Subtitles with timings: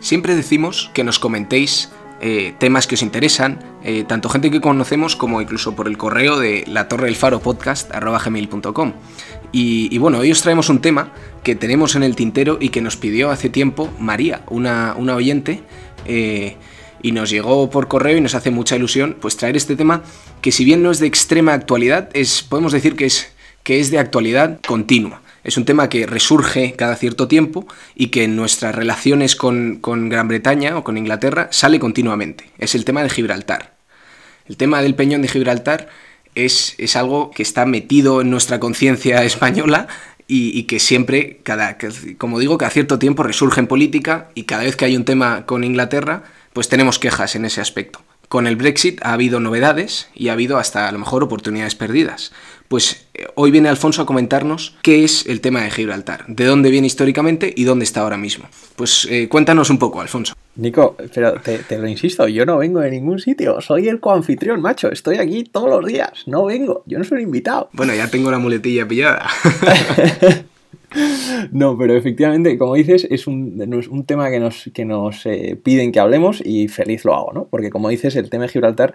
[0.00, 1.90] Siempre decimos que nos comentéis
[2.20, 6.38] eh, temas que os interesan, eh, tanto gente que conocemos como incluso por el correo
[6.38, 7.90] de la torre del faro podcast.
[9.52, 11.12] Y, y, bueno, hoy os traemos un tema
[11.42, 15.62] que tenemos en el tintero y que nos pidió hace tiempo María, una, una oyente,
[16.06, 16.56] eh,
[17.02, 20.02] y nos llegó por correo y nos hace mucha ilusión pues traer este tema
[20.40, 23.90] que si bien no es de extrema actualidad, es, podemos decir que es, que es
[23.90, 25.20] de actualidad continua.
[25.46, 30.26] Es un tema que resurge cada cierto tiempo y que en nuestras relaciones con, Gran
[30.26, 32.50] Bretaña o con Inglaterra sale continuamente.
[32.58, 33.76] Es el tema de Gibraltar.
[34.48, 35.88] El tema del peñón de Gibraltar
[36.34, 39.86] es, es algo que está metido en nuestra conciencia española
[40.26, 41.78] y, que siempre, cada,
[42.18, 45.46] como digo, cada cierto tiempo resurge en política y cada vez que hay un tema
[45.46, 46.24] con Inglaterra,
[46.54, 48.02] pues tenemos quejas en ese aspecto.
[48.28, 52.32] Con el Brexit ha habido novedades y ha habido hasta a lo mejor oportunidades perdidas.
[52.68, 56.70] Pues eh, hoy viene Alfonso a comentarnos qué es el tema de Gibraltar, de dónde
[56.70, 58.46] viene históricamente y dónde está ahora mismo.
[58.76, 60.34] Pues eh, cuéntanos un poco, Alfonso.
[60.56, 64.90] Nico, pero te, lo insisto, yo no vengo de ningún sitio, soy el coanfitrión, macho,
[64.90, 67.68] estoy aquí todos los días, no vengo, yo no soy invitado.
[67.72, 69.28] Bueno, ya tengo la muletilla pillada.
[71.50, 73.60] No, pero efectivamente, como dices, es un,
[73.90, 77.48] un tema que nos, que nos eh, piden que hablemos y feliz lo hago, ¿no?
[77.48, 78.94] Porque como dices, el tema de Gibraltar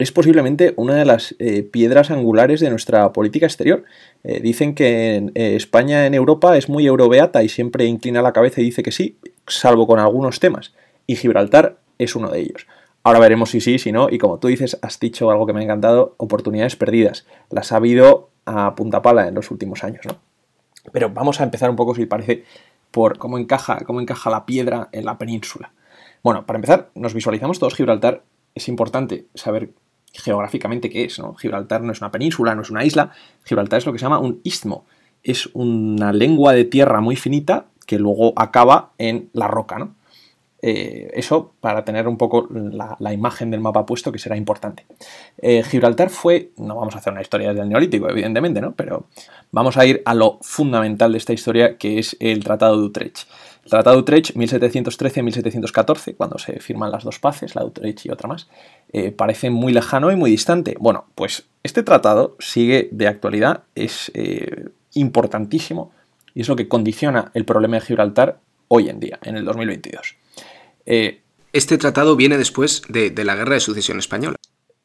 [0.00, 3.84] es posiblemente una de las eh, piedras angulares de nuestra política exterior.
[4.24, 8.64] Eh, dicen que España en Europa es muy eurobeata y siempre inclina la cabeza y
[8.64, 10.74] dice que sí, salvo con algunos temas.
[11.06, 12.66] Y Gibraltar es uno de ellos.
[13.02, 15.60] Ahora veremos si sí, si no, y como tú dices, has dicho algo que me
[15.60, 17.26] ha encantado, oportunidades perdidas.
[17.50, 20.18] Las ha habido a punta pala en los últimos años, ¿no?
[20.92, 22.44] Pero vamos a empezar un poco, si parece,
[22.90, 25.72] por cómo encaja, cómo encaja la piedra en la península.
[26.22, 28.22] Bueno, para empezar, nos visualizamos todos Gibraltar.
[28.54, 29.70] Es importante saber
[30.12, 31.34] geográficamente qué es, ¿no?
[31.34, 33.12] Gibraltar no es una península, no es una isla.
[33.44, 34.84] Gibraltar es lo que se llama un istmo.
[35.22, 39.94] Es una lengua de tierra muy finita que luego acaba en la roca, ¿no?
[40.62, 44.84] Eh, eso para tener un poco la, imagen del mapa puesto que será importante.
[45.38, 48.72] Eh, Gibraltar fue, no vamos a hacer una historia del neolítico, evidentemente, ¿no?
[48.72, 49.06] Pero
[49.52, 53.20] vamos a ir a lo fundamental de esta historia que es el Tratado de Utrecht.
[53.70, 58.28] Tratado de Utrecht, 1713-1714, cuando se firman las dos paces, la de Utrecht y otra
[58.28, 58.48] más,
[58.92, 60.76] eh, parece muy lejano y muy distante.
[60.78, 64.12] Bueno, pues este tratado sigue de actualidad, es
[64.94, 65.92] importantísimo
[66.34, 70.16] y es lo que condiciona el problema de Gibraltar hoy en día, en el 2022.
[70.86, 71.20] Eh,
[71.52, 74.36] este tratado viene después de, la Guerra de Sucesión Española.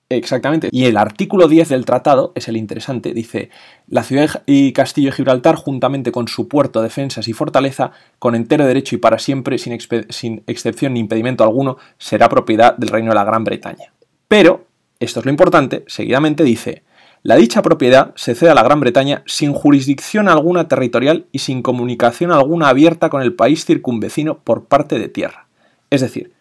[0.10, 0.70] Exactamente.
[0.72, 3.14] Y el artículo 10 del tratado es el interesante.
[3.14, 3.50] Dice,
[3.88, 8.68] la ciudad y castillo de Gibraltar, juntamente con su puerto, defensas y fortaleza, con entero
[8.68, 9.78] derecho y para siempre, sin,
[10.10, 13.94] sin excepción ni impedimento alguno, será propiedad del reino de la Gran Bretaña.
[14.28, 14.68] Pero,
[15.00, 16.84] esto es lo importante, seguidamente dice,
[17.24, 21.64] la dicha propiedad se cede a la Gran Bretaña sin jurisdicción alguna territorial y sin
[21.64, 25.48] comunicación alguna abierta con el país circunvecino por parte de tierra.
[25.90, 26.34] Es decir,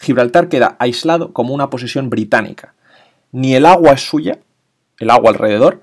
[0.00, 2.72] Gibraltar queda aislado como una posesión británica.
[3.32, 4.38] Ni el agua es suya,
[4.98, 5.82] el agua alrededor,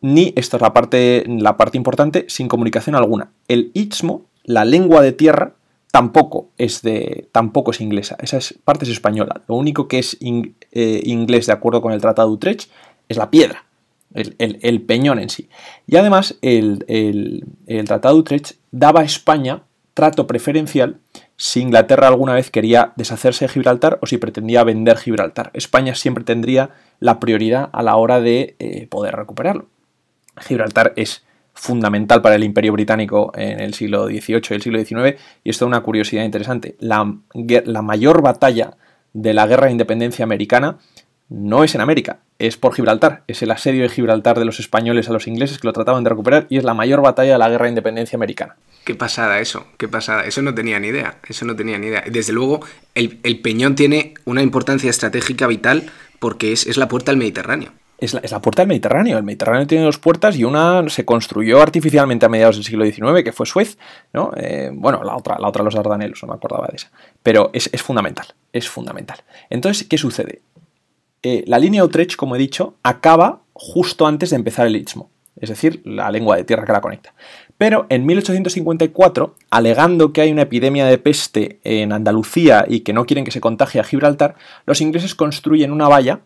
[0.00, 3.30] ni, esta es la parte, la parte importante, sin comunicación alguna.
[3.48, 5.54] El istmo, la lengua de tierra,
[5.90, 9.42] tampoco es, de, tampoco es inglesa, esa es, parte es española.
[9.48, 12.70] Lo único que es eh, inglés de acuerdo con el Tratado de Utrecht
[13.08, 13.64] es la piedra,
[14.12, 15.48] el, peñón en sí.
[15.86, 16.84] Y además el,
[17.66, 19.62] el Tratado de Utrecht daba a España
[19.94, 20.98] trato preferencial
[21.38, 25.50] si Inglaterra alguna vez quería deshacerse de Gibraltar o si pretendía vender Gibraltar.
[25.54, 26.70] España siempre tendría
[27.00, 29.66] la prioridad a la hora de eh, poder recuperarlo.
[30.38, 31.24] Gibraltar es
[31.54, 35.64] fundamental para el imperio británico en el siglo XVIII y el siglo XIX y esto
[35.64, 36.76] es una curiosidad interesante.
[36.78, 38.76] La, la mayor batalla
[39.14, 40.78] de la guerra de independencia americana
[41.28, 43.22] no es en América, es por Gibraltar.
[43.26, 46.10] Es el asedio de Gibraltar de los españoles a los ingleses que lo trataban de
[46.10, 48.56] recuperar y es la mayor batalla de la guerra de independencia americana.
[48.84, 50.24] Qué pasada eso, qué pasada.
[50.24, 52.04] Eso no tenía ni idea, eso no tenía ni idea.
[52.08, 52.60] Desde luego,
[52.94, 57.72] el, Peñón tiene una importancia estratégica vital porque es, la puerta al Mediterráneo.
[57.98, 59.18] Es la, puerta al Mediterráneo.
[59.18, 63.24] El Mediterráneo tiene dos puertas y una se construyó artificialmente a mediados del siglo XIX,
[63.24, 63.76] que fue Suez,
[64.12, 64.32] ¿no?
[64.36, 66.92] Eh, bueno, la otra, la otra los Dardanelos, no me acordaba de esa.
[67.22, 69.24] Pero es, fundamental, es fundamental.
[69.50, 70.42] Entonces, ¿qué sucede?
[71.28, 75.48] Eh, la línea Utrecht, como he dicho, acaba justo antes de empezar el Istmo, es
[75.48, 77.14] decir, la lengua de tierra que la conecta.
[77.58, 83.06] Pero en 1854, alegando que hay una epidemia de peste en Andalucía y que no
[83.06, 84.36] quieren que se contagie a Gibraltar,
[84.66, 86.20] los ingleses construyen una valla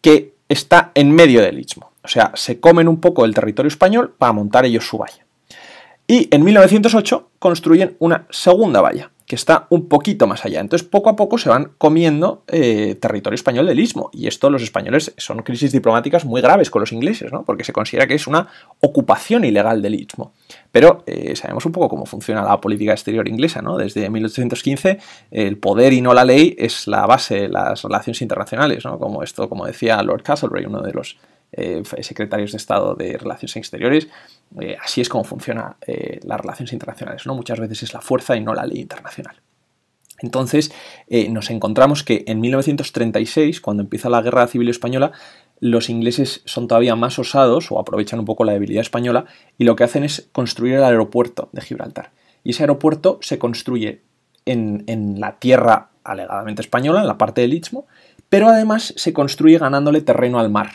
[0.00, 1.92] que está en medio del istmo.
[2.02, 5.26] O sea, se comen un poco el territorio español para montar ellos su valla.
[6.06, 10.58] Y en 1908 construyen una segunda valla, que está un poquito más allá.
[10.58, 14.10] Entonces, poco a poco se van comiendo eh, territorio español del istmo.
[14.12, 17.44] Y esto los españoles son crisis diplomáticas muy graves con los ingleses, ¿no?
[17.44, 18.48] porque se considera que es una
[18.80, 20.32] ocupación ilegal del istmo.
[20.72, 23.62] Pero eh, sabemos un poco cómo funciona la política exterior inglesa.
[23.62, 23.76] ¿no?
[23.76, 24.98] Desde 1815,
[25.30, 28.98] el poder y no la ley es la base de las relaciones internacionales, ¿no?
[28.98, 31.18] como esto, como decía Lord Castlereagh, uno de los
[31.52, 34.08] eh, secretarios de Estado de Relaciones Exteriores,
[34.60, 37.26] eh, así es como funcionan eh, las relaciones internacionales.
[37.26, 37.34] ¿no?
[37.34, 39.36] Muchas veces es la fuerza y no la ley internacional.
[40.22, 40.70] Entonces
[41.30, 45.12] nos encontramos que en 1936, cuando empieza la Guerra Civil Española,
[45.60, 49.24] los ingleses son todavía más osados o aprovechan un poco la debilidad española
[49.56, 52.10] y lo que hacen es construir el aeropuerto de Gibraltar.
[52.44, 54.02] Y ese aeropuerto se construye
[54.44, 57.86] en la tierra alegadamente española, en la parte del Istmo,
[58.28, 60.70] pero además se construye ganándole terreno al mar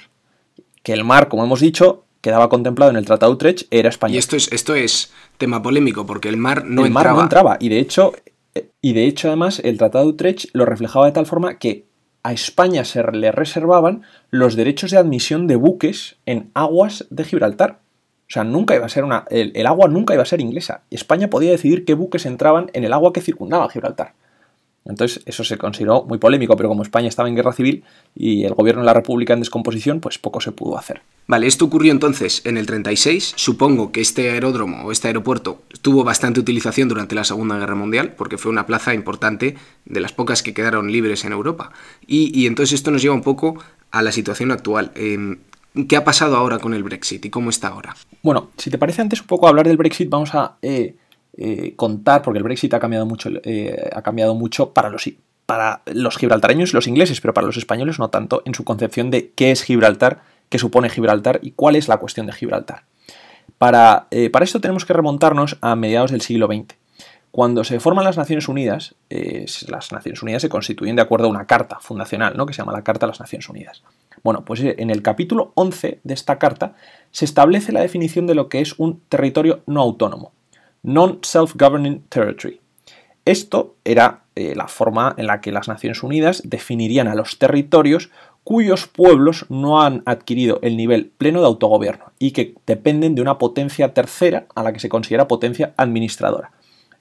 [0.85, 4.15] que el mar, como hemos dicho, quedaba contemplado en el Tratado de Utrecht, era español.
[4.15, 7.09] Y esto es, esto es tema polémico, porque el mar no el entraba.
[7.09, 8.13] mar no entraba, y de hecho,
[8.81, 11.85] y de hecho, además, el Tratado de Utrecht lo reflejaba de tal forma que
[12.23, 14.01] a España se le reservaban
[14.31, 17.81] los derechos de admisión de buques en aguas de Gibraltar.
[18.21, 19.25] O sea, nunca iba a ser una.
[19.29, 20.81] El, el, agua nunca iba a ser inglesa.
[20.89, 24.15] España podía decidir qué buques entraban en el agua que circundaba Gibraltar.
[24.85, 27.83] Entonces, eso se consideró muy polémico, pero como España estaba en guerra civil
[28.13, 31.01] y el gobierno de la República en descomposición, pues poco se pudo hacer.
[31.27, 33.33] Vale, esto ocurrió entonces en el 36.
[33.35, 38.13] Supongo que este aeródromo o este aeropuerto tuvo bastante utilización durante la Segunda Guerra Mundial,
[38.15, 39.55] porque fue una plaza importante
[39.85, 41.71] de las pocas que quedaron libres en Europa.
[42.05, 43.57] Y, y entonces esto nos lleva un poco
[43.89, 44.91] a la situación actual.
[44.93, 45.37] Eh,
[45.89, 47.95] ¿Qué ha pasado ahora con el Brexit y cómo está ahora?
[48.21, 50.57] Bueno, si te parece antes un poco hablar del Brexit, vamos a...
[50.61, 50.95] Eh
[51.37, 55.09] eh, contar, porque el Brexit ha cambiado mucho, eh, ha cambiado mucho para los,
[55.45, 59.11] para los gibraltareños y los ingleses, pero para los españoles no tanto, en su concepción
[59.11, 62.83] de qué es Gibraltar, qué supone Gibraltar y cuál es la cuestión de Gibraltar.
[63.57, 66.75] Para, eh, para esto tenemos que remontarnos a mediados del siglo XX.
[67.31, 71.45] Cuando se forman las Naciones Unidas, las Naciones Unidas se constituyen de acuerdo a una
[71.45, 72.45] carta fundacional, ¿no?
[72.45, 73.83] que se llama la Carta de las Naciones Unidas.
[74.23, 76.75] Bueno, pues en el capítulo 11 de esta carta
[77.11, 80.31] se establece la definición de lo que es un territorio no autónomo
[80.85, 82.61] non-self-governing territory.
[83.25, 88.11] Esto era eh, la forma en la que las Naciones Unidas definirían a los territorios
[88.43, 93.39] cuyos pueblos no han adquirido el nivel pleno de autogobierno y que dependen de una
[93.39, 96.51] potencia tercera a la que se considera potencia administradora.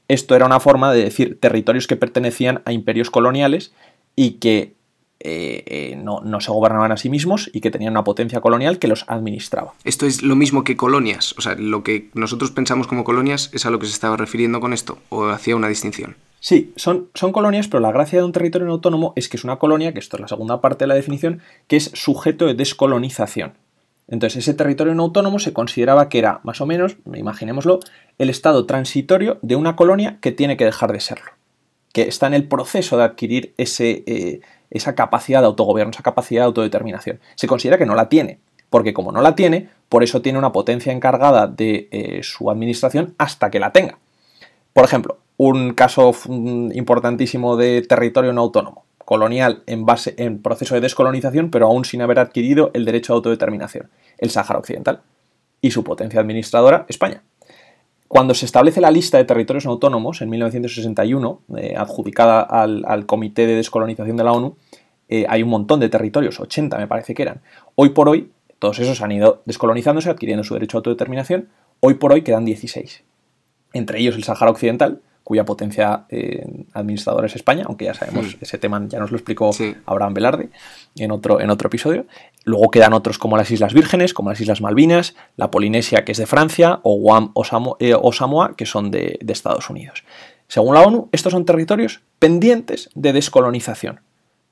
[0.08, 3.74] Esto era una forma de decir territorios que pertenecían a imperios coloniales
[4.16, 4.74] y que
[5.20, 8.78] eh, eh, no, no, se gobernaban a sí mismos y que tenían una potencia colonial
[8.78, 9.72] que los administraba.
[9.84, 13.64] Esto es lo mismo que colonias, o sea, lo que nosotros pensamos como colonias es
[13.64, 16.16] a lo que se estaba refiriendo con esto, o hacía una distinción.
[16.40, 19.56] Sí, son, son colonias, pero la gracia de un territorio autónomo es que es una
[19.56, 23.54] colonia, que esto es la segunda parte de la definición, que es sujeto de descolonización.
[24.08, 27.80] Entonces, ese territorio no autónomo se consideraba que era, más o menos, imaginémoslo,
[28.18, 31.30] el estado transitorio de una colonia que tiene que dejar de serlo,
[31.92, 34.40] que está en el proceso de adquirir ese, eh,
[34.70, 37.20] esa capacidad de autogobierno, esa capacidad de autodeterminación.
[37.34, 38.40] Se considera que no la tiene,
[38.70, 43.14] porque como no la tiene, por eso tiene una potencia encargada de eh, su administración
[43.18, 43.98] hasta que la tenga.
[44.72, 50.80] Por ejemplo, un caso importantísimo de territorio no autónomo, colonial en base en proceso de
[50.80, 55.02] descolonización, pero aún sin haber adquirido el derecho a autodeterminación, el Sáhara Occidental
[55.60, 57.22] y su potencia administradora, España.
[58.08, 63.56] Cuando se establece la lista de territorios autónomos en 1961, eh, adjudicada al, Comité de
[63.56, 64.56] Descolonización de la ONU,
[65.08, 67.40] eh, hay un montón de territorios, 80 me parece que eran.
[67.74, 71.48] Hoy por hoy, todos esos han ido descolonizándose, adquiriendo su derecho a autodeterminación.
[71.80, 73.02] Hoy por hoy quedan 16.
[73.72, 78.38] Entre ellos el Sáhara Occidental, cuya potencia eh, administradora es España, aunque ya sabemos, hmm.
[78.42, 79.50] ese tema ya nos lo explicó
[79.86, 80.50] Abraham Velarde
[80.96, 82.06] en otro, en otro episodio.
[82.44, 86.18] Luego quedan otros como las Islas Vírgenes, como las Islas Malvinas, la Polinesia, que es
[86.18, 90.04] de Francia, o Guam o, eh, Samoa, que son de, de Estados Unidos.
[90.46, 94.00] Según la ONU, estos son territorios pendientes de descolonización,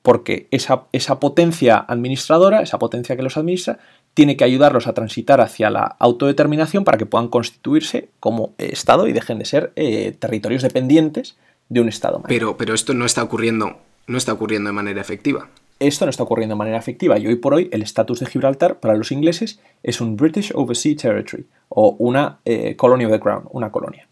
[0.00, 3.78] porque esa, esa, potencia administradora, esa potencia que los administra,
[4.14, 9.12] tiene que ayudarlos a transitar hacia la autodeterminación para que puedan constituirse como Estado y
[9.12, 11.36] dejen de ser eh, territorios dependientes
[11.68, 12.22] de un Estado.
[12.28, 15.48] Pero, pero esto no está ocurriendo, no está ocurriendo de manera efectiva.
[15.78, 18.78] Esto no está ocurriendo de manera efectiva y hoy por hoy el estatus de Gibraltar
[18.78, 23.44] para los ingleses es un British Overseas Territory o una eh, Colony of the Crown,
[23.50, 24.06] una colonia.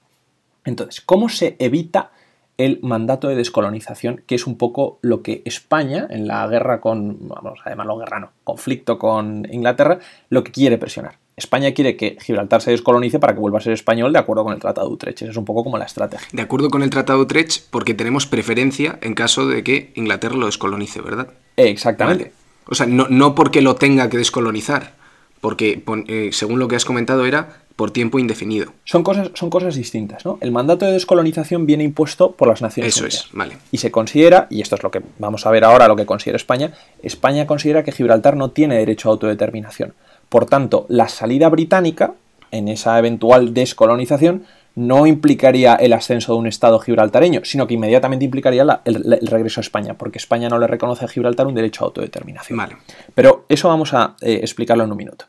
[0.64, 2.11] Entonces, ¿cómo se evita
[2.60, 7.16] el mandato de descolonización, que es un poco lo que España, en la guerra con,
[7.28, 9.98] vamos además lo guerra no, conflicto con Inglaterra,
[10.28, 11.16] lo que quiere presionar.
[11.36, 14.52] España quiere que Gibraltar se descolonice para que vuelva a ser español de acuerdo con
[14.52, 15.22] el Tratado de Utrecht.
[15.22, 16.28] Eso es un poco como la estrategia.
[16.32, 20.36] De acuerdo con el Tratado de Utrecht, porque tenemos preferencia en caso de que Inglaterra
[20.36, 21.28] lo descolonice, ¿verdad?
[21.56, 22.32] Exactamente.
[22.66, 24.96] O sea, no, no, porque lo tenga que descolonizar,
[25.40, 28.75] porque eh, según lo que has comentado era por tiempo indefinido.
[28.84, 30.37] Son cosas, son cosas distintas, ¿no?
[30.42, 33.25] El mandato de descolonización viene impuesto por las Naciones Eso Unidas.
[33.25, 33.56] es, vale.
[33.72, 36.37] Y se considera, y esto es lo que vamos a ver ahora, lo que considera
[36.37, 36.72] España,
[37.02, 39.94] España considera que Gibraltar no tiene derecho a autodeterminación.
[40.28, 42.12] Por tanto, la salida británica,
[42.50, 44.44] en esa eventual descolonización,
[44.75, 49.26] no implicaría el ascenso de un Estado gibraltareño, sino que inmediatamente implicaría la- el, el
[49.26, 52.58] regreso a España, porque España no le reconoce a Gibraltar un derecho a autodeterminación.
[52.58, 52.76] Vale.
[53.14, 55.25] Pero eso vamos a eh, explicarlo en un minuto.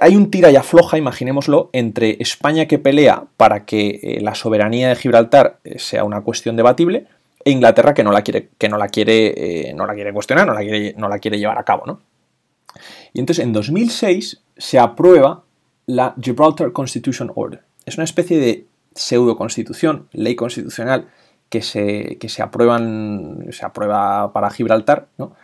[0.00, 4.88] Hay un tira y afloja, imaginémoslo, entre España que pelea para que eh, la soberanía
[4.90, 7.06] de Gibraltar eh, sea una cuestión debatible
[7.44, 10.46] e Inglaterra que no la quiere, que no la quiere, eh, no la quiere cuestionar,
[10.46, 12.00] no la quiere, no la quiere llevar a cabo, ¿no?
[13.14, 15.44] Y entonces en 2006 se aprueba
[15.86, 17.62] la Gibraltar Constitution Order.
[17.86, 21.08] Es una especie de pseudo constitución, ley constitucional
[21.48, 25.34] que se, que se, aprueban, se aprueba para Gibraltar, ¿no?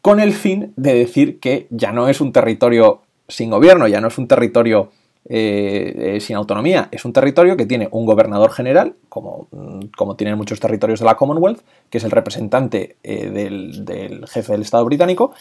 [0.00, 4.08] con el fin de decir que ya no es un territorio sin gobierno, ya no
[4.08, 4.90] es un territorio
[5.28, 10.16] eh, eh, sin autonomía, es un territorio que tiene un gobernador general, como, mm, como
[10.16, 11.60] tienen muchos territorios de la Commonwealth,
[11.90, 15.32] que es el representante eh, del, jefe del Estado británico,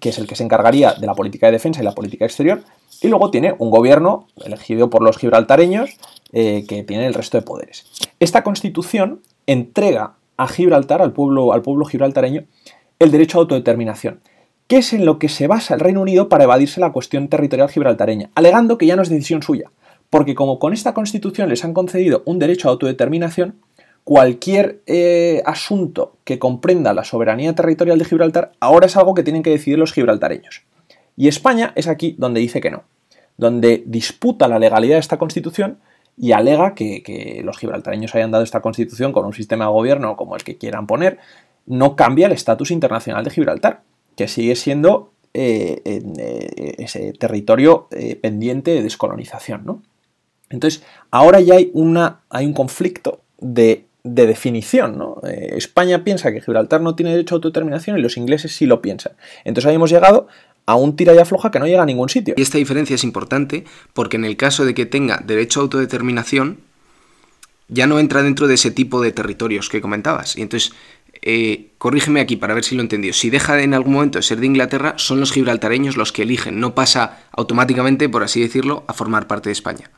[0.00, 2.62] que es el que se encargaría de la política de defensa y la política exterior,
[3.02, 5.98] y luego tiene un gobierno elegido por los gibraltareños
[6.32, 7.86] que tiene el resto de poderes.
[8.20, 12.44] Esta constitución entrega a Gibraltar, al pueblo, al pueblo gibraltareño,
[12.98, 14.20] el derecho a autodeterminación,
[14.68, 17.70] que es en lo que se basa el Reino Unido para evadirse la cuestión territorial
[17.70, 19.70] gibraltareña, alegando que ya no es decisión suya,
[20.10, 23.56] porque como con esta constitución les han concedido un derecho a autodeterminación,
[24.04, 29.42] cualquier eh, asunto que comprenda la soberanía territorial de Gibraltar ahora es algo que tienen
[29.42, 30.62] que decidir los gibraltareños.
[31.16, 32.84] Y España es aquí donde dice que no,
[33.38, 35.78] donde disputa la legalidad de esta constitución
[36.16, 40.16] y alega que, que los gibraltareños hayan dado esta constitución con un sistema de gobierno
[40.16, 41.18] como el que quieran poner,
[41.66, 43.82] no cambia el estatus internacional de Gibraltar,
[44.18, 49.64] que sigue siendo eh, eh, ese territorio eh, pendiente de descolonización.
[49.64, 49.80] ¿no?
[50.50, 50.82] Entonces,
[51.12, 54.98] ahora ya hay, una, hay un conflicto de, de definición.
[54.98, 55.20] ¿no?
[55.22, 59.12] España piensa que Gibraltar no tiene derecho a autodeterminación y los ingleses sí lo piensan.
[59.44, 60.26] Entonces ahí hemos llegado
[60.66, 62.34] a un tira y afloja que no llega a ningún sitio.
[62.36, 66.58] Y esta diferencia es importante porque en el caso de que tenga derecho a autodeterminación,
[67.68, 70.36] ya no entra dentro de ese tipo de territorios que comentabas.
[70.36, 70.72] Y entonces,
[71.30, 73.12] eh, corrígeme aquí para ver si lo he entendido.
[73.12, 76.22] Si deja de, en algún momento de ser de Inglaterra, son los gibraltareños los que
[76.22, 76.58] eligen.
[76.58, 79.90] No pasa automáticamente, por así decirlo, a formar parte de España.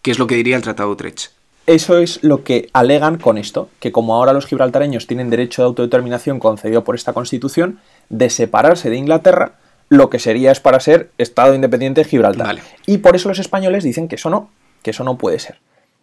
[0.00, 1.32] Que es lo que diría el Tratado de Utrecht.
[1.66, 5.66] Eso es lo que alegan con esto, que como ahora los gibraltareños tienen derecho de
[5.66, 9.56] autodeterminación concedido por esta constitución, de separarse de Inglaterra,
[9.90, 12.46] lo que sería es para ser Estado independiente de Gibraltar.
[12.46, 12.62] Vale.
[12.86, 14.48] Y por eso los españoles dicen que eso no,
[14.82, 15.58] que eso no puede ser.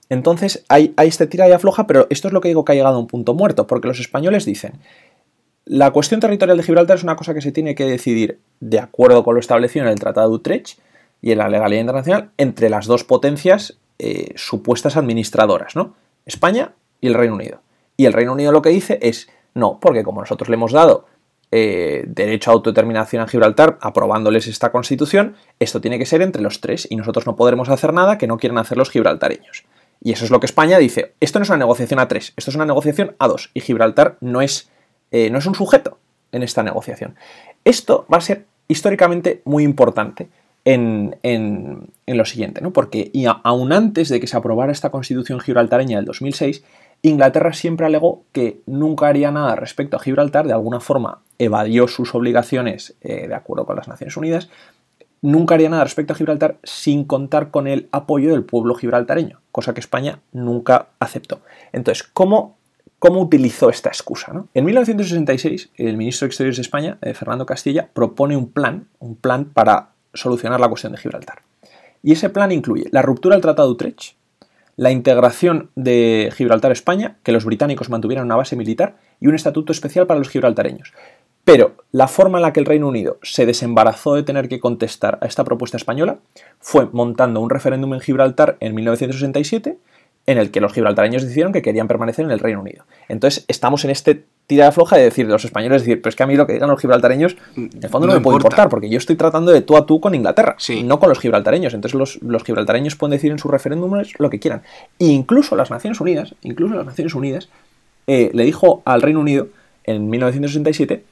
[0.09, 2.75] Entonces hay, hay este tira y afloja, pero esto es lo que digo que ha
[2.75, 4.74] llegado a un punto muerto, porque los españoles dicen,
[5.65, 9.24] la cuestión territorial de Gibraltar es una cosa que se tiene que decidir de acuerdo
[9.24, 10.79] con lo establecido en el Tratado de Utrecht
[11.21, 15.95] y en la legalidad internacional entre las dos potencias eh, supuestas administradoras, ¿no?
[16.25, 17.62] España y el Reino Unido.
[17.97, 21.07] Y el Reino Unido lo que dice es, no, porque como nosotros le hemos dado
[21.51, 26.62] eh, derecho a autodeterminación a Gibraltar, aprobándoles esta constitución, esto tiene que ser entre los
[26.62, 29.65] tres y nosotros no podremos hacer nada que no quieran hacer los gibraltareños.
[30.05, 32.51] Y eso es lo que España dice, esto no es una negociación a tres, esto
[32.51, 34.69] es una negociación a dos y Gibraltar no es,
[35.09, 35.97] eh, no es un sujeto
[36.31, 37.15] en esta negociación.
[37.63, 40.29] Esto va a ser históricamente muy importante
[40.63, 42.71] en, en, en lo siguiente, ¿no?
[42.71, 46.63] porque y aún antes de que se aprobara esta constitución gibraltareña del 2006,
[47.01, 52.13] Inglaterra siempre alegó que nunca haría nada respecto a Gibraltar, de alguna forma evadió sus
[52.13, 54.50] obligaciones eh, de acuerdo con las Naciones Unidas,
[55.25, 59.74] nunca haría nada respecto a Gibraltar sin contar con el apoyo del pueblo gibraltareño, cosa
[59.74, 61.41] que España nunca aceptó.
[61.74, 62.58] Entonces, ¿cómo,
[63.00, 64.46] cómo utilizó esta excusa?
[64.53, 69.15] En 1966, el ministro de Exteriores de España, eh, Fernando Castilla, propone un plan, un
[69.15, 71.41] plan para solucionar la cuestión de Gibraltar.
[72.03, 74.15] Y ese plan incluye la ruptura del Tratado de Utrecht,
[74.77, 79.72] la integración de Gibraltar España, que los británicos mantuvieran una base militar y un estatuto
[79.72, 80.94] especial para los gibraltareños.
[81.45, 85.19] Pero la forma en la que el Reino Unido se desembarazó de tener que contestar
[85.21, 86.17] a esta propuesta española
[86.59, 89.77] fue montando un referéndum en Gibraltar en 1967
[90.27, 92.83] en el que los gibraltareños decidieron que querían permanecer en el Reino Unido.
[93.09, 96.23] Entonces estamos en este tira floja de decir de los españoles, decir, pero es que
[96.23, 98.67] a mí lo que digan los gibraltareños, en el fondo no, no me puede importar,
[98.69, 100.81] porque yo estoy tratando de tú a tú con Inglaterra, Sí.
[100.81, 101.75] no con los gibraltareños.
[101.75, 104.63] Entonces los, los gibraltareños pueden decir en sus referéndums lo que quieran.
[104.97, 107.49] E incluso las Naciones Unidas, incluso las Naciones Unidas,
[108.07, 109.47] eh, le dijo al Reino Unido
[109.83, 111.03] en 1967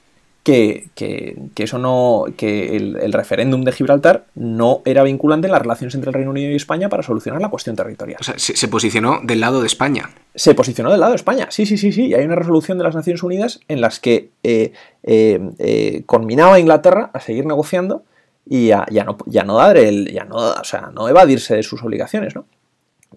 [0.43, 2.25] que, que, que eso no.
[2.35, 6.31] que el, el referéndum de Gibraltar no era vinculante en las relaciones entre el Reino
[6.31, 8.19] Unido y España para solucionar la cuestión territorial.
[8.19, 10.09] O sea, se, se posicionó del lado de España.
[10.35, 11.47] Se posicionó del lado de España.
[11.49, 12.07] Sí, sí, sí, sí.
[12.07, 14.73] Y hay una resolución de las Naciones Unidas en las que eh,
[15.03, 18.03] eh, eh, conminaba a Inglaterra a seguir negociando
[18.45, 21.81] y ya, no, ya no dar el, ya no, o sea, no evadirse de sus
[21.83, 22.45] obligaciones, ¿no?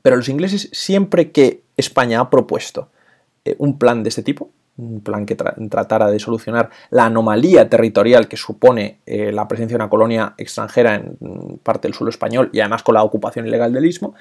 [0.03, 2.91] Pero los ingleses, siempre que España ha propuesto
[3.45, 8.29] eh, un plan de este tipo, un plan que tratara de solucionar la anomalía territorial
[8.29, 12.61] que supone eh, la presencia de una colonia extranjera en parte del suelo español y
[12.61, 14.15] además con la ocupación ilegal del istmo,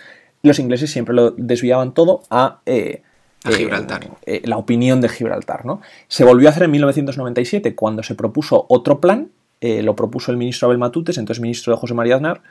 [0.44, 3.02] los ingleses siempre lo desviaban todo a, eh,
[3.46, 4.10] Gibraltar.
[4.26, 5.66] la opinión de Gibraltar.
[5.66, 5.82] ¿no?
[6.08, 9.30] Se volvió a hacer en 1997 cuando se propuso otro plan,
[9.62, 12.42] lo propuso el ministro Abel Matutes, entonces ministro de José María Aznar,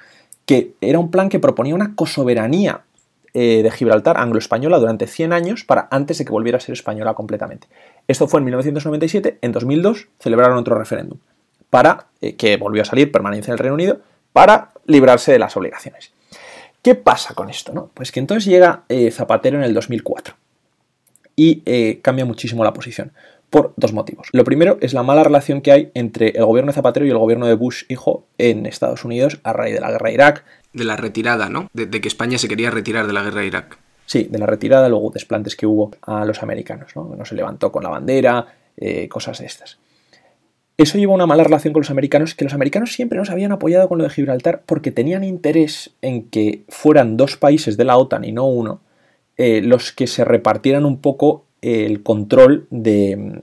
[0.46, 2.82] que era un plan que proponía una cosoberanía
[3.34, 7.66] de Gibraltar anglo-española durante 100 años para antes de que volviera a ser española completamente.
[8.06, 11.18] Esto fue en 1997, en 2002 celebraron otro referéndum
[11.74, 13.98] para eh, que volvió a salir permanencia en el Reino Unido
[14.32, 16.12] para librarse de las obligaciones.
[16.82, 17.72] ¿Qué pasa con esto?
[17.72, 17.90] No?
[17.94, 20.36] Pues que entonces llega eh, Zapatero en el 2004
[21.34, 23.10] y eh, cambia muchísimo la posición
[23.50, 24.28] por dos motivos.
[24.30, 27.18] Lo primero es la mala relación que hay entre el gobierno de Zapatero y el
[27.18, 30.44] gobierno de Bush hijo en Estados Unidos a raíz de la guerra de Irak.
[30.74, 31.68] De la retirada, ¿no?
[31.72, 33.78] de que España se quería retirar de la guerra de Irak.
[34.06, 37.14] Sí, de la retirada, luego desplantes que hubo a los americanos, ¿no?
[37.16, 39.78] No se levantó con la bandera, eh, cosas de estas.
[40.76, 43.52] Eso llevó a una mala relación con los americanos, que los americanos siempre nos habían
[43.52, 47.96] apoyado con lo de Gibraltar porque tenían interés en que fueran dos países de la
[47.96, 48.80] OTAN y no uno,
[49.36, 53.42] eh, los que se repartieran un poco el control de,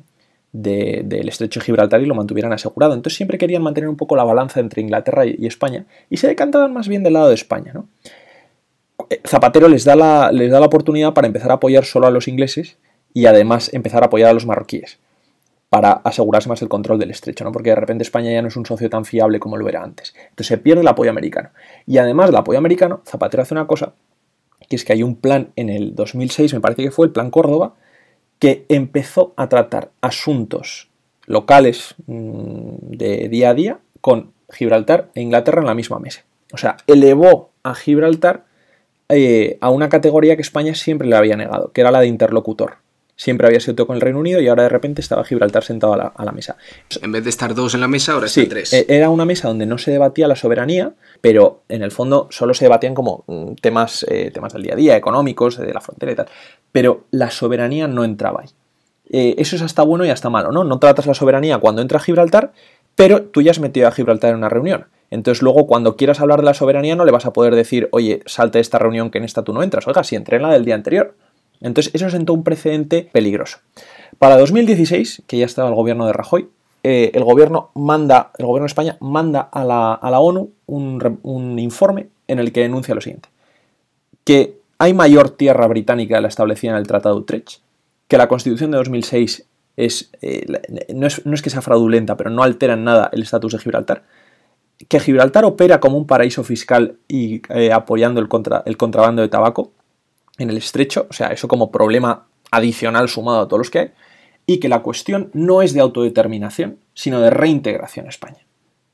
[0.53, 2.93] del estrecho de Gibraltar y lo mantuvieran asegurado.
[2.93, 6.73] Entonces siempre querían mantener un poco la balanza entre Inglaterra y, España y se decantaban
[6.73, 7.71] más bien del lado de España.
[7.73, 7.87] ¿no?
[9.25, 12.27] Zapatero les da, la, les da la oportunidad para empezar a apoyar solo a los
[12.27, 12.77] ingleses
[13.13, 14.99] y además empezar a apoyar a los marroquíes
[15.69, 17.53] para asegurarse más el control del estrecho, ¿no?
[17.53, 20.13] Porque de repente España ya no es un socio tan fiable como lo era antes.
[20.17, 21.51] Entonces se pierde el apoyo americano.
[21.87, 23.93] Y además del apoyo americano, Zapatero hace una cosa,
[24.67, 27.31] que es que hay un plan en el 2006, me parece que fue el Plan
[27.31, 27.75] Córdoba,
[28.41, 30.89] que empezó a tratar asuntos
[31.27, 36.25] locales mm, de día a día con Gibraltar e Inglaterra en la misma mesa.
[36.51, 38.45] O sea, elevó a Gibraltar
[39.09, 42.77] eh, a una categoría que España siempre le había negado, que era la de interlocutor.
[43.21, 45.93] Siempre había sido todo con el Reino Unido y ahora de repente estaba Gibraltar sentado
[45.93, 46.57] a la, mesa.
[47.03, 48.73] En vez de estar dos en la mesa, ahora sí, tres.
[48.73, 52.55] E, era una mesa donde no se debatía la soberanía, pero en el fondo solo
[52.55, 56.11] se debatían como mm, temas, eh, temas del día a día, económicos, de la frontera
[56.13, 56.29] y tal.
[56.71, 58.49] Pero la soberanía no entraba ahí.
[59.11, 60.63] Eh, eso es hasta bueno y hasta malo, ¿no?
[60.63, 62.53] No tratas la soberanía cuando entra Gibraltar,
[62.95, 64.87] pero tú ya has metido a Gibraltar en una reunión.
[65.11, 68.23] Entonces luego cuando quieras hablar de la soberanía no le vas a poder decir, oye,
[68.25, 69.87] salte de esta reunión que en esta tú no entras.
[69.87, 71.13] Oiga, si entré en la del día anterior.
[71.61, 73.59] Entonces eso sentó un precedente peligroso.
[74.19, 76.49] Para 2016, que ya estaba el gobierno de Rajoy,
[76.83, 82.39] eh, el gobierno manda, el gobierno de España manda a la, ONU un, informe en
[82.39, 83.29] el que denuncia lo siguiente.
[84.23, 87.61] Que hay mayor tierra británica la establecida en el Tratado de Utrecht,
[88.07, 89.45] que la Constitución de 2006
[89.77, 90.45] es, eh,
[90.93, 93.59] no, es, no es que sea fraudulenta, pero no altera en nada el estatus de
[93.59, 94.03] Gibraltar,
[94.87, 99.29] que Gibraltar opera como un paraíso fiscal y eh, apoyando el, contra, el contrabando de
[99.29, 99.71] tabaco
[100.41, 103.91] en el estrecho, o sea, eso como problema adicional sumado a todos los que hay,
[104.45, 108.39] y que la cuestión no es de autodeterminación, sino de reintegración a España.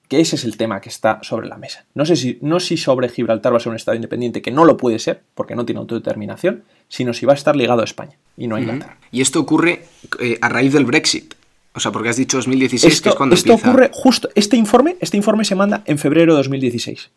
[0.08, 1.86] Que ese es el tema que está sobre la mesa.
[1.94, 4.64] No sé si, no si sobre Gibraltar va a ser un Estado independiente, que no
[4.64, 8.18] lo puede ser, porque no tiene autodeterminación, sino si va a estar ligado a España
[8.38, 8.98] y no a Inglaterra.
[9.12, 9.86] Y esto ocurre
[10.20, 11.34] eh, a raíz del Brexit.
[11.74, 14.30] O sea, porque has dicho 2016, esto, que es cuando esto ocurre justo.
[14.34, 17.12] Este informe, este informe se manda en febrero de 2016,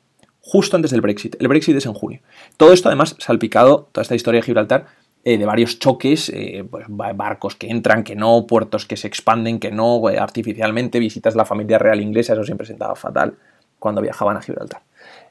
[0.50, 1.36] justo antes del Brexit.
[1.38, 2.18] El Brexit es en junio.
[2.56, 4.86] Todo esto, además, salpicado, toda esta historia de Gibraltar,
[5.22, 9.60] eh, de varios choques, eh, pues, barcos que entran, que no, puertos que se expanden,
[9.60, 13.34] que no, eh, artificialmente, visitas de la familia real inglesa, eso siempre sentaba fatal
[13.78, 14.82] cuando viajaban a Gibraltar.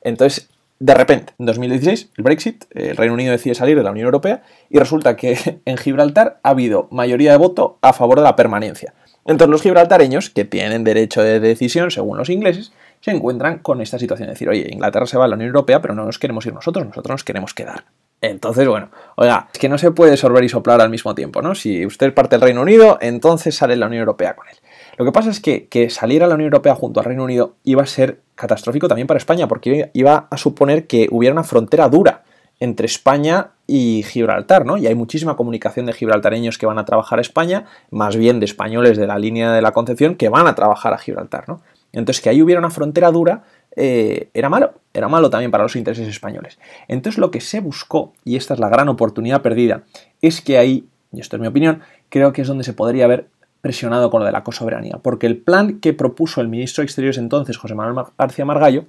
[0.01, 4.05] Entonces, de repente, en 2016, el Brexit, el Reino Unido decide salir de la Unión
[4.05, 8.37] Europea y resulta que en Gibraltar ha habido mayoría de voto a favor de la
[8.37, 8.93] permanencia.
[9.25, 13.97] Entonces los gibraltareños, que tienen derecho de decisión según los ingleses, se encuentran con esta
[13.97, 16.45] situación de decir, oye, Inglaterra se va a la Unión Europea, pero no nos queremos
[16.45, 17.85] ir nosotros, nosotros nos queremos quedar.
[18.21, 21.55] Entonces, bueno, oiga, es que no se puede sorber y soplar al mismo tiempo, ¿no?
[21.55, 24.57] Si usted parte del Reino Unido, entonces sale la Unión Europea con él.
[24.97, 27.55] Lo que pasa es que, que salir a la Unión Europea junto al Reino Unido
[27.63, 31.87] iba a ser catastrófico también para España, porque iba a suponer que hubiera una frontera
[31.87, 32.23] dura
[32.59, 34.77] entre España y Gibraltar, ¿no?
[34.77, 38.45] Y hay muchísima comunicación de gibraltareños que van a trabajar a España, más bien de
[38.45, 41.61] españoles de la línea de la Concepción que van a trabajar a Gibraltar, ¿no?
[41.91, 43.43] Entonces, que ahí hubiera una frontera dura
[43.75, 46.59] eh, era malo, era malo también para los intereses españoles.
[46.87, 49.83] Entonces, lo que se buscó, y esta es la gran oportunidad perdida,
[50.21, 53.27] es que ahí, y esto es mi opinión, creo que es donde se podría haber
[53.61, 57.17] presionado con lo de la cosoberanía, porque el plan que propuso el ministro de Exteriores
[57.17, 58.85] entonces, José Manuel García Margallo,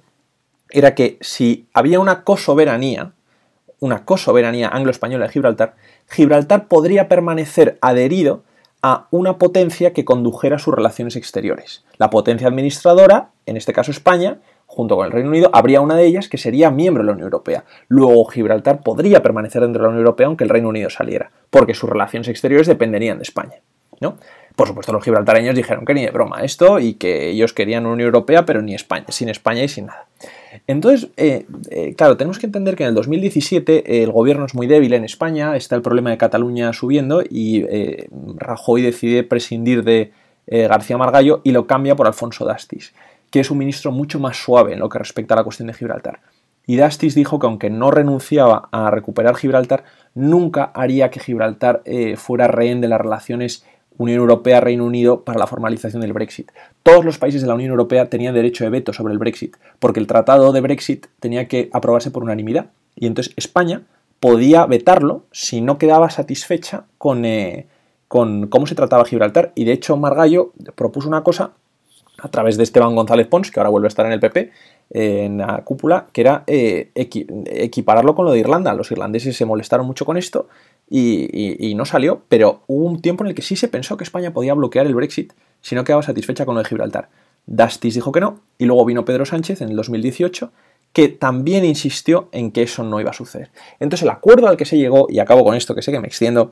[0.69, 3.11] era que si había una cosoberanía,
[3.79, 5.75] una cosoberanía anglo-española de Gibraltar,
[6.09, 8.43] Gibraltar podría permanecer adherido
[8.81, 11.83] a una potencia que condujera sus relaciones exteriores.
[11.97, 16.05] La potencia administradora, en este caso España, junto con el Reino Unido, habría una de
[16.05, 17.65] ellas que sería miembro de la Unión Europea.
[17.87, 21.73] Luego Gibraltar podría permanecer dentro de la Unión Europea aunque el Reino Unido saliera, porque
[21.73, 23.55] sus relaciones exteriores dependerían de España.
[23.99, 24.15] ¿no?
[24.55, 27.93] Por supuesto, los gibraltareños dijeron que ni de broma esto y que ellos querían una
[27.93, 30.07] Unión Europea, pero ni España, sin España y sin nada.
[30.67, 34.67] Entonces, eh, eh, claro, tenemos que entender que en el 2017 el gobierno es muy
[34.67, 40.11] débil en España, está el problema de Cataluña subiendo y eh, Rajoy decide prescindir de
[40.47, 42.93] García Margallo y lo cambia por Alfonso Dastis,
[43.29, 45.73] que es un ministro mucho más suave en lo que respecta a la cuestión de
[45.73, 46.19] Gibraltar.
[46.67, 51.83] Y Dastis dijo que aunque no renunciaba a recuperar Gibraltar, nunca haría que Gibraltar
[52.17, 53.63] fuera rehén de las relaciones
[53.97, 56.51] Unión Europea-Reino Unido para la formalización del Brexit.
[56.83, 59.99] Todos los países de la Unión Europea tenían derecho de veto sobre el Brexit, porque
[59.99, 62.67] el tratado de Brexit tenía que aprobarse por unanimidad.
[62.95, 63.83] Y entonces España
[64.19, 67.67] podía vetarlo si no quedaba satisfecha con, eh,
[68.07, 69.51] con cómo se trataba Gibraltar.
[69.55, 71.51] Y de hecho Margallo propuso una cosa
[72.19, 74.51] a través de Esteban González Pons, que ahora vuelve a estar en el PP,
[74.91, 78.73] en la cúpula, que era eh, equipararlo con lo de Irlanda.
[78.73, 80.47] Los irlandeses se molestaron mucho con esto
[80.93, 84.33] y, no salió, pero hubo un tiempo en el que sí se pensó que España
[84.33, 87.07] podía bloquear el Brexit si no quedaba satisfecha con lo de Gibraltar.
[87.45, 90.51] Dastis dijo que no, y luego vino Pedro Sánchez en el 2018,
[90.91, 93.51] que también insistió en que eso no iba a suceder.
[93.79, 96.07] Entonces el acuerdo al que se llegó, y acabo con esto que sé que me
[96.07, 96.51] extiendo,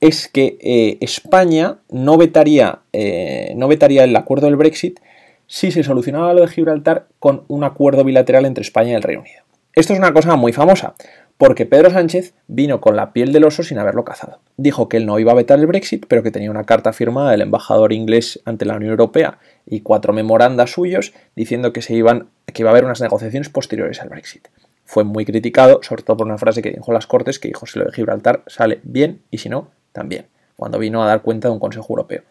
[0.00, 4.98] es que eh, España no vetaría, eh, no vetaría el acuerdo del Brexit
[5.46, 9.22] si se solucionaba lo de Gibraltar con un acuerdo bilateral entre España y el Reino
[9.22, 9.42] Unido.
[9.72, 10.94] Esto es una cosa muy famosa,
[11.38, 14.40] porque Pedro Sánchez vino con la piel del oso sin haberlo cazado.
[14.56, 17.30] Dijo que él no iba a vetar el Brexit, pero que tenía una carta firmada
[17.30, 22.28] del embajador inglés ante la Unión Europea y cuatro memorandas suyos diciendo que, se iban,
[22.52, 24.48] que iba a haber unas negociaciones posteriores al Brexit.
[24.84, 27.78] Fue muy criticado, sobre todo por una frase que dijo las Cortes, que dijo si
[27.78, 31.54] lo de Gibraltar sale bien y si no, también, cuando vino a dar cuenta de
[31.54, 32.22] un Consejo Europeo.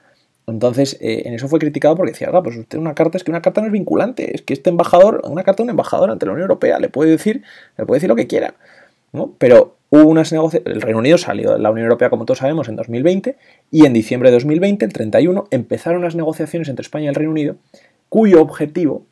[0.48, 3.32] Entonces, eh, en eso fue criticado porque decía, ah, pues usted una carta es que
[3.32, 6.26] una carta no es vinculante, es que este embajador, una carta de un embajador ante
[6.26, 7.44] la Unión Europea, le puede decir,
[7.78, 8.56] le puede decir lo que quiera.
[9.38, 12.70] Pero hubo unas negociaciones, el Reino Unido salió de la Unión Europea, como todos sabemos,
[12.70, 13.36] en 2020,
[13.72, 17.32] y en diciembre de 2020, el 31, empezaron las negociaciones entre España y el Reino
[17.32, 17.56] Unido,
[18.10, 19.04] cuyo objetivo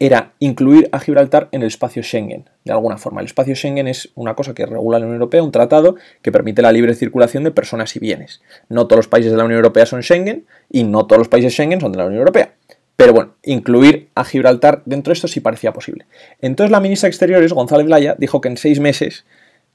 [0.00, 3.20] era incluir a Gibraltar en el espacio Schengen, de alguna forma.
[3.20, 6.62] El espacio Schengen es una cosa que regula la Unión Europea, un tratado que permite
[6.62, 8.40] la libre circulación de personas y bienes.
[8.70, 11.52] No todos los países de la Unión Europea son Schengen y no todos los países
[11.52, 12.54] Schengen son de la Unión Europea.
[13.00, 16.04] Pero bueno, incluir a Gibraltar dentro de esto sí parecía posible.
[16.42, 19.24] Entonces la ministra de Exteriores, González Laya, dijo que en seis meses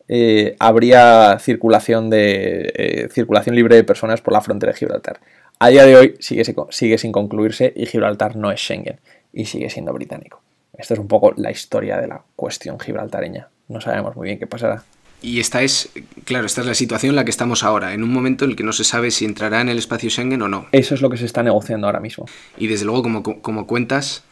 [0.07, 5.21] eh, habría circulación, de, eh, circulación libre de personas por la frontera de Gibraltar.
[5.57, 8.99] A día de hoy sigue, sigue sin concluirse y Gibraltar no es Schengen
[9.33, 10.43] y sigue siendo británico.
[10.77, 13.49] Esta es un poco la historia de la cuestión gibraltareña.
[13.69, 14.83] No sabemos muy bien qué pasará.
[15.21, 15.89] Y esta es,
[16.23, 18.57] claro, esta es la situación en la que estamos ahora, en un momento en el
[18.57, 20.67] que no se sabe si entrará en el espacio Schengen o no.
[20.71, 22.25] Eso es lo que se está negociando ahora mismo.
[22.57, 24.23] Y desde luego, como, como cuentas,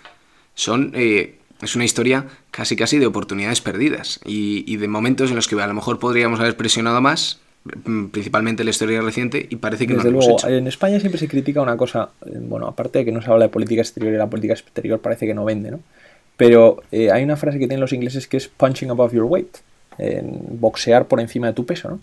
[0.55, 5.47] son, eh, es una historia casi casi de oportunidades perdidas y, de momentos en los
[5.47, 7.39] que a lo mejor podríamos haber presionado más,
[7.85, 10.53] mm, principalmente la historia reciente, y parece que Desde no lo luego, hemos hecho.
[10.53, 13.45] En España siempre se critica una cosa, eh, bueno, aparte de que no se habla
[13.45, 15.79] de política exterior y la política exterior parece que no vende, ¿no?
[16.37, 19.57] Pero eh, hay una frase que tienen los ingleses que es punching above your weight
[19.97, 21.99] en boxear por encima de tu peso, ¿no?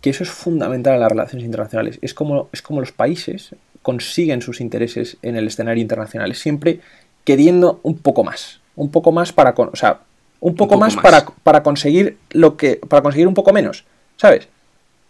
[0.00, 1.98] Que eso es fundamental en las relaciones internacionales.
[2.02, 6.80] Es como, es como los países consiguen sus intereses en el escenario internacional, siempre
[7.24, 10.00] queriendo un poco más, un poco más para, o sea,
[10.40, 13.84] un poco, más, Para, para, conseguir lo que, para conseguir un poco menos,
[14.18, 14.46] ¿sabes?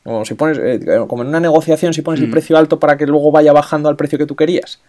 [0.04, 2.30] Como si pones, eh, como en una negociación, si pones el mm.
[2.30, 4.80] precio alto para que luego vaya bajando al precio que tú querías.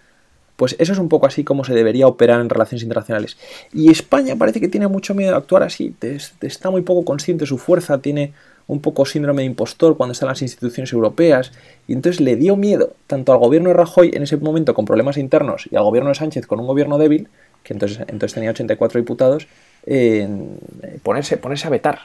[0.56, 3.38] Pues eso es un poco así como se debería operar en relaciones internacionales.
[3.74, 5.94] Y España parece que tiene mucho miedo de actuar así,
[6.42, 8.34] está muy poco consciente de su fuerza, tiene
[8.68, 11.52] un poco síndrome de impostor cuando están las instituciones europeas,
[11.88, 15.18] y entonces le dio miedo tanto al gobierno de Rajoy en ese momento con problemas
[15.18, 17.28] internos y al gobierno de Sánchez con un gobierno débil,
[17.64, 19.48] que entonces, entonces tenía 84 diputados,
[19.86, 20.58] en
[21.04, 22.00] ponerse, ponerse a vetar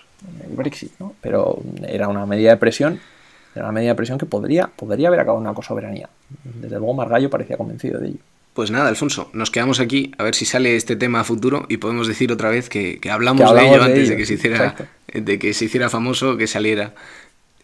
[0.46, 1.14] el Brexit, ¿no?
[1.22, 3.00] Pero era una medida de presión,
[3.54, 6.08] era una medida de presión que podría, podría haber acabado una soberanía.
[6.44, 8.18] Desde luego Margallo parecía convencido de ello.
[8.60, 11.78] Pues nada, Alfonso, nos quedamos aquí a ver si sale este tema a futuro y
[11.78, 14.76] podemos decir otra vez que, hablamos, de ello antes de que se hiciera,
[15.14, 16.92] de que se hiciera famoso, que saliera.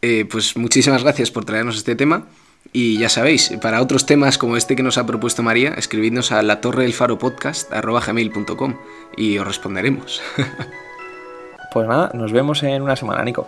[0.00, 2.24] Eh, pues muchísimas gracias por traernos este tema.
[2.72, 6.40] Y ya sabéis, para otros temas como este que nos ha propuesto María, escribidnos a
[6.40, 8.76] la torre del faro podcast gmail.com
[9.18, 10.22] y os responderemos.
[11.74, 13.46] pues nada, nos vemos en una semana, Nico.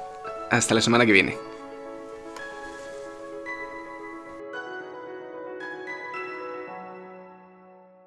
[0.50, 1.57] Hasta la semana que viene.